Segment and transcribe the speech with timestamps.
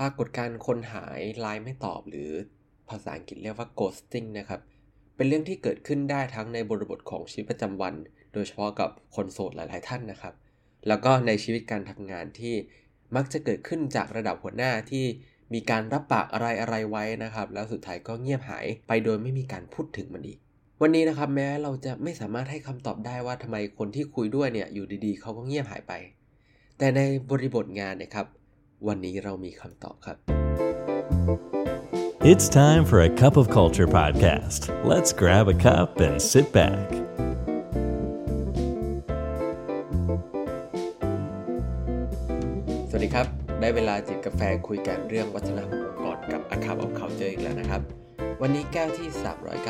[0.00, 2.30] ปรากฏการคนหายไลน์ไม่ตอบหรือ
[2.88, 4.60] ภาษาอังกฤษเรียกว่า ghosting นะครับ
[5.16, 7.94] เป็นเรื่องที่เกิดขึ้นได้ทั้งในบริบทของชีวิตประจำวัน
[8.32, 10.34] โดยเฉพาะกับคนโสดหลาย ๆ ท่านนะครับ
[10.88, 12.54] แล้วก็ในชีวิตการทำงานที่
[13.16, 15.04] มักจะเกิดขึ้นจากระดับหัวหน้าที่
[15.52, 20.38] มีการรับปากอะไรอะไรไว้นะครับ แล้วสุดท้ายก็เงียบหายไปโดยไม่มีการพูดถึงมันอีก
[20.80, 25.92] วันนี้นะครับแม้เราจะไม่สามารถให้คำตอบได้ว่าทำไมคนที่คุยด้วยเนี่ยอยู่ดีๆ เขาก็เงียบหายไป
[26.78, 28.26] แต่ในบริบทงานนะครับ
[28.88, 30.16] วันนี้เรามีคำตอบครับ
[32.30, 34.60] It's time for a cup of culture podcast.
[34.90, 36.86] Let's grab a cup and sit back.
[42.90, 43.26] สวัสดีครับ
[43.60, 47.82] ได้เวลาจิบกาแฟคุยกันเรื่องวัฒนธรรมองค์กรกับอาคาบของเขาเจออีกแล้วนะครับ
[48.42, 49.08] วันนี้แก้วที่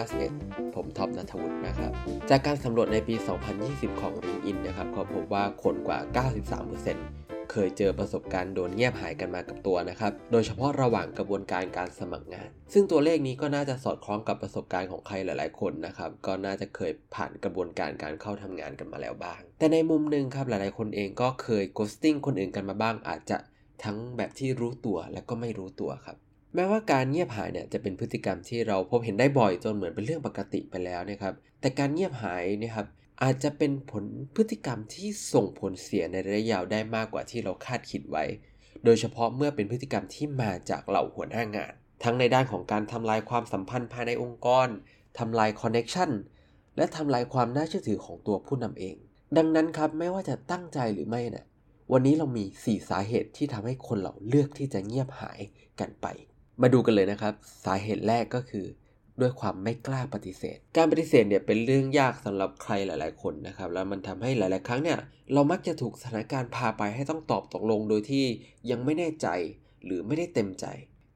[0.07, 1.93] 391 ผมท็อปนัทวุฒินะครับ
[2.31, 3.15] จากการสำรวจในปี
[3.59, 23.37] 2020 ของ LinkedIn นะครับเขาพบว่าคนกว่า 93%เเคยเจอประสบการณ์โดนเงียบหายกันมากับตัวนะครับ โดยเฉพาะระหว่างกระบวนการการสมัครงาน ซึ่งตัวเลขนี้ก็น่าจะสอดคล้องกับประสบการณ์ของใครหลายๆ คนนะครับ ก็น่าจะเคยผ่านกระบวนการการเข้าทำงานกันมาแล้วบ้าง แต่ในมุมหนึ่งครับหลายๆ คนเองก็เคย ghosting คนอื่นกันมาบ้าง อาจจะ
[23.85, 26.17] ทั้งแบบที่รู้ตัวและก็ไม่รู้ตัวครับ
[26.55, 32.87] แม้ว่าการเงียบหายเนี่ยจะเป็นพฤติกรรมที่เราพบเห็นได้บ่อยจนเหมือนเป็นเรื่องปกติไปแล้วนะครับ แต่การเงียบหายนี่ยครับ
[33.23, 34.05] อาจจะเป็นผล
[34.35, 38.25] พฤติกรรมที่ส่งผลเสียในระยะยาวได้มากกว่าที่เราคาดคิดไว้
[38.85, 44.69] โดยเฉพาะเมื่อเป็นพฤติกรรมที่มาจากเหล่าหัวหน้างาน ทั้งในด้านของการทำลายความสัมพันธ์ภายในองค์กร
[45.19, 46.11] ทำลายคอนเน็ชัน
[46.77, 48.97] และทำลายความน่าเชื่อถือของตัวผู้นำเอง
[49.37, 51.45] ดังนั้นครับไม่ว่าจะตั้งใจหรือไม่นะ
[51.93, 55.41] วันนี้เรามี 4 สาเหตุที่ทำให้คนเราเลือกที่จะเงียบหาย
[55.81, 56.07] กันไป
[56.61, 58.67] มาดูกันเลยนะครับ สาเหตุแรกก็คือ
[59.21, 64.99] ด้วยความไม่กล้าปฏิเสธ การปฏิเสธเนี่ยเป็นเรื่องยากสำหรับใครหลาย ๆ คนนะครับ แล้วมันทำให้หลาย ๆ ครั้งเนี่ย
[65.33, 68.25] เรามักจะถูกสถานการณ์พาไปให้ต้องตอบตกลงโดยที่
[68.71, 69.29] ยังไม่แน่ใจ
[69.85, 70.67] หรือไม่ได้เต็มใจ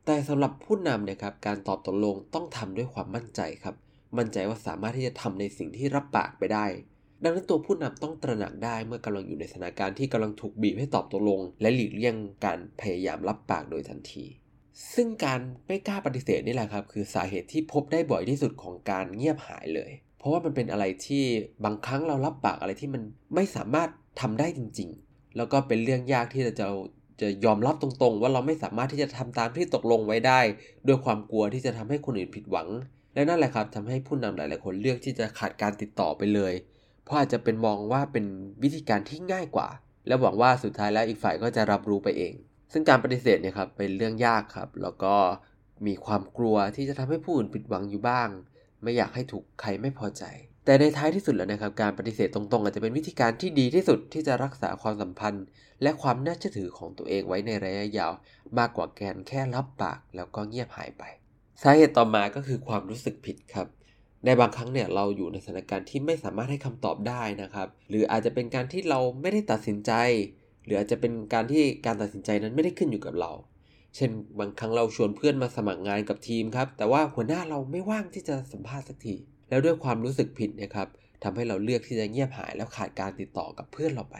[0.06, 3.75] แต่สำหรับผู้นำเนี่ยครับการตอบตกลงต้องทำด้วยความมั่นใจครับ
[4.19, 6.66] มั่นใจว่าสามารถที่จะทำในสิ่งที่รับปากไปได้
[7.22, 14.25] ดังนั้นตัวผู้นำต้องตระหนักได้เมื่อกำลังอยู่ในสถานการณ์ที่กำลังถูกบีบให้ตอบตกลง และหลีกเลี่ยงการพยายามรับปากโดยทันที
[14.94, 21.24] ซึ่งการไม่กล้าปฏิเสธนี่แหละครับ คือสาเหตุที่พบได้บ่อยที่สุดของการเงียบหายเลย เพราะว่ามันเป็นอะไรที่
[21.64, 23.02] บางครั้งเรารับปากอะไรที่มัน
[23.34, 23.88] ไม่สามารถ
[24.20, 26.68] ทำได้จริง ๆ แล้วก็เป็นเรื่องยากที่จะจะ
[27.20, 30.40] จะยอมรับตรงๆ ว่าเราไม่สามารถที่จะทำตามที่ตกลงไว้ได้
[30.86, 32.68] ด้วยความกลัวที่จะทำให้คนอื่นผิดหวัง
[33.14, 36.52] และนั่นแหละครับทำให้ผู้นำหลายๆคนเลือกที่จะขาดการติดต่อไปเลย
[37.04, 38.24] เพราะอาจจะเป็นมองว่าเป็น
[38.62, 39.68] วิธีการที่ง่ายกว่า
[40.06, 42.34] และหวังว่าสุดท้ายแล้วอีกฝ่ายก็จะรับรู้ไปเอง
[42.74, 45.14] ซึ่งการปฏิเสธเนี่ยครับเป็นเรื่องยากครับ แล้วก็
[45.86, 48.28] มีความกลัวที่จะทำให้ผู้อื่นผิดหวังอยู่บ้าง
[48.82, 50.22] ไม่อยากให้ถูกใครไม่พอใจ
[50.64, 55.44] แต่ในท้ายที่สุดแล้วนะครับ การปฏิเสธตรงๆ อาจจะเป็นวิธีการที่ดีที่สุดที่จะรักษาความสัมพันธ์
[55.82, 58.12] และความน่าเชื่อถือของตัวเองไว้ในระยะยาว
[58.58, 61.02] มากกว่าการแค่รับปาก แล้วก็เงียบหายไป
[61.62, 63.66] สาเหตุต่อมาก็คือความรู้สึกผิดครับ
[64.24, 69.92] ในบางครั้งเนี่ยเราอยู่ในสถานการณ์ที่ไม่สามารถให้คำตอบได้นะครับ หรืออาจจะเป็นการที่เราไม่ได้ตัดสินใจ
[70.64, 73.32] หรืออาจจะเป็นการที่การตัดสินใจนั้นไม่ได้ขึ้นอยู่กับเรา
[73.97, 79.14] เช่นบางครั้งเราชวนเพื่อนมาสมัครงานกับทีมครับ แต่ว่าหัวหน้าเราไม่ว่างที่จะสัมภาษณ์สักที
[79.48, 80.88] แล้วด้วยความรู้สึกผิดนะครับ
[81.22, 84.16] ทำให้เราเลือกที่จะเงียบหายแล้วขาดการติดต่อกับเพื่อนเราไป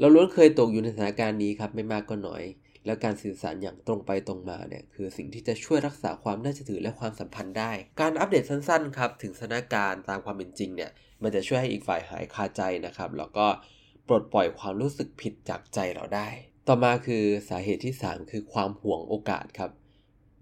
[0.00, 2.42] เราล้วนเคยตกอยู่ในสถานการณ์นี้ครับไม่มากก็น้อย
[2.86, 10.90] แล้วการสื่อสารอย่างตรงไปตรงมาเนี่ยคือสิ่งที่จะช่วยรักษาความน่าเชื่อถือและความสัมพันธ์ได้ การอัปเดตสั้นๆครับถึงสถานการณ์ตามความเป็นจริงเนี่ย
[11.22, 13.46] มันจะช่วยให้อีกฝ่ายหายคาใจนะครับแล้วก็
[14.10, 16.28] ปลดปล่อยความรู้สึกผิดจากใจเราได้
[16.68, 19.70] ต่อมาคือสาเหตุที่ 3 คือความห่วงโอกาสครับ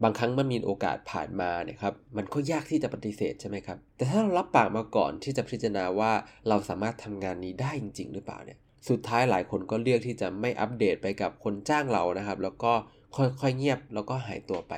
[0.03, 6.13] บางครั้งมันมีโอกาสผ่านมาเนี่ยครับ มันก็ยากที่จะปฏิเสธใช่ไหมครับ แต่ถ้าเรารับปากมาก่อนที่จะพิจารณาว่า
[6.49, 8.59] เราสามารถทำงานนี้ได้จริง ๆ หรือเปล่าเนี่ย
[8.89, 12.73] สุดท้ายหลายคนก็เลือกที่จะไม่อัปเดตไปกับคนจ้างเรานะครับ แล้วก็
[13.17, 14.75] ค่อยๆเงียบแล้วก็หายตัวไป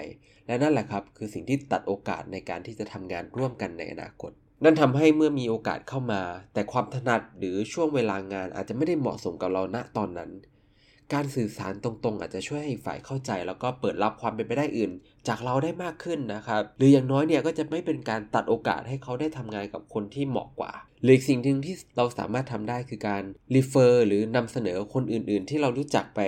[0.47, 4.33] และนั่นแหละครับ คือสิ่งที่ตัดโอกาสในการที่จะทำงานร่วมกันในอนาคต
[4.65, 6.23] นั่นทำให้เมื่อมีโอกาสเข้ามา
[6.53, 10.31] แต่ความถนัดหรือช่วงเวลางานอาจจะไม่ได้เหมาะสมกับเราณตอนนั้น
[11.13, 14.91] การสื่อสารตรงๆ อาจจะช่วยให้ฝ่ายเข้าใจ แล้วก็เปิดรับความเป็นไปได้อื่น
[15.29, 20.73] จากเราได้มากขึ้นนะครับ หรืออย่างน้อยเนี่ยก็จะไม่เป็นการตัดโอกาสให้เขาได้ทำงานกับคนที่เหมาะกว่า
[21.03, 23.23] หรืออีกสิ่งหนึ่งที่เราสามารถทำได้คือการ
[23.55, 26.21] รีเฟอร์หรือนำเสนอคนอื่นๆ ที่เรารู้จักไป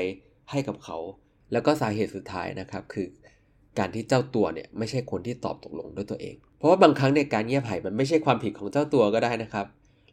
[0.51, 0.99] ให้กับเขา
[1.53, 3.07] แล้วก็สาเหตุสุดท้ายนะครับคือ
[3.79, 9.67] การที่เจ้าตัวเนี่ยไม่ใช่คนที่ตอบตกลงด้วยตัวเอง เพราะว่าบางครั้งในการเงียบหายมันไม่ใช่ความผิดของเจ้าตัวก็ได้นะครับ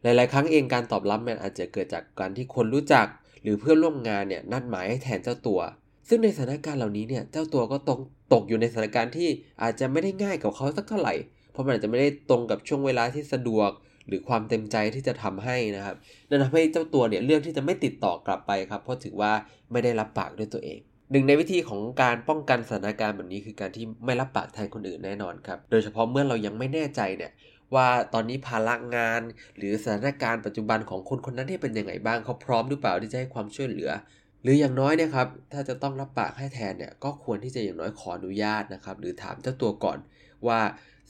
[0.04, 3.06] หลาย ๆ ครั้งเองการตอบรับมันอาจจะเกิดจากการที่คนรู้จัก
[3.44, 5.60] หรือเพื่อนร่วมงานเนี่ยนัดหมายให้แทนเจ้าตัว
[6.08, 8.00] ซึ่งในสถานการณ์เหล่านี้เนี่ยเจ้าตัวก็ตก
[8.34, 9.30] ตกอยู่ในสถานการณ์ที่
[9.64, 11.14] อาจจะไม่ได้ง่ายกับเขาสักเท่าไหร่
[11.52, 13.70] เพราะมันอาจจะไม่ได้ตรงกับช่วงเวลาที่สะดวก
[14.08, 15.96] หรือความเต็มใจที่จะทำให้นะครับ
[16.30, 19.32] นั่นทำให้เจ้าตัวเนี่ยเลือกที่จะไม่ติดต่อกลับไปครับเพราะถือว่า
[19.72, 20.80] ไม่ได้รับปากด้วยตัวเอง
[21.12, 27.32] หนึ่งในวิธีของการป้องกันสถานการณ์แบบนี้คือการที่ไม่รับปากแทนคนอื่นแน่นอนครับ โดยเฉพาะเมื่อเรายังไม่แน่ใจเนี่ย
[27.76, 29.22] ว่าตอนนี้ภาระงาน
[29.58, 33.92] หรือสถานการณ์ปัจจุบันของคนคนนั้นที่เป็นยังไงบ้างเขาพร้อมหรือเปล่าที่จะให้ความช่วยเหลือ
[34.44, 39.98] หรืออย่างน้อยเนี่ยครับถ้าจะต้องรับปากให้แทนเนี่ยก็ควรที่จะอย่างน้อยขออนุญาตนะครับหรือถามเจ้าตัวก่อน
[40.48, 40.60] ว่า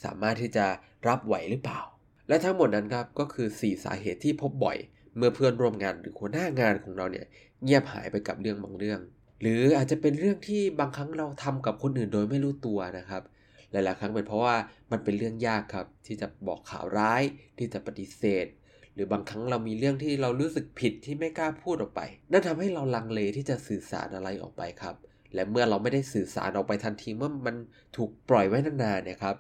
[0.04, 0.66] สามารถที่จะ
[1.08, 1.80] รับไหวหรือเปล่า
[2.28, 4.78] และทั้งหมดนั้นครับก็คือ 4 สาเหตุที่พบบ่อย
[5.18, 7.26] เมื่อเพื่อนร่วมงานหรือหัวหน้างานของเราเนี่ย
[7.64, 9.00] เงียบหายไปกับเรื่องบางเรื่อง
[9.42, 13.24] หรืออาจจะเป็นเรื่องที่บางครั้งเราทำกับคนอื่นโดยไม่รู้ตัวนะครับ
[13.72, 14.56] หลาย ๆ ครั้งเป็นเพราะว่า
[14.92, 17.24] มันเป็นเรื่องยากครับ ที่จะบอกข่าวร้าย
[17.58, 18.46] ที่จะปฏิเสธ
[18.94, 22.02] หรือบางครั้งเรามีเรื่องที่เรารู้สึกผิดที่ไม่กล้าพูดออกไป
[22.32, 24.96] นั่นทำให้เราลังเลที่จะสื่อสารอะไรออกไปครับ
[25.34, 27.56] และเมื่อเราไม่ได้สื่อสารออกไปทันทีเมื่อมัน
[27.98, 29.36] ถูกปล่อยไว้นานๆเนี่ยครับ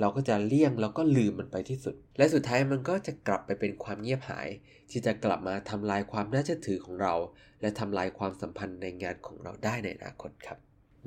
[0.00, 4.48] เราก็จะเลี่ยงแล้วก็ลืมมันไปที่สุด และสุดท้ายมันก็จะกลับไปเป็นความเงียบหาย
[4.90, 7.14] ที่จะกลับมาทำลายความน่าเชื่อถือของเรา
[7.60, 10.58] และทำลายความสัมพันธ์ในงานของเราได้ในอนาคตครับ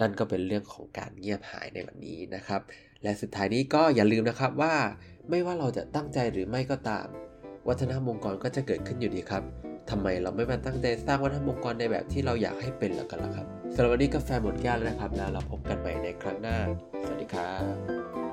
[0.01, 2.61] นั่นก็เป็นเรื่องของการเงียบหายในวันนี้นะครับ
[3.03, 4.75] และสุดท้ายนี้ก็อย่าลืมนะครับว่า
[5.29, 7.07] ไม่ว่าเราจะตั้งใจหรือไม่ก็ตาม
[7.67, 9.43] วัฒนธรรมองค์กรก็จะเกิดขึ้นอยู่ดีครับ
[9.89, 16.57] ทำไมเราไม่มาตั้งใจสร้างวัฒนธรรมองค์กรในแบบที่เราอยากให้เป็นแล้วกันล่ะครับสำหรับวันนี้กาแฟหมดแก้วแล้วนะครับ แล้วเราพบกันใหม่ในครั้งหน้า
[17.03, 18.30] สวัสดีครับ